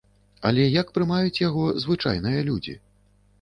Але 0.49 0.63
як 0.81 0.87
прымаюць 0.95 1.41
яго 1.49 1.67
звычайныя 1.85 2.41
людзі? 2.49 2.75